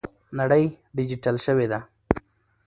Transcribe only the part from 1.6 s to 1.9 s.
ده.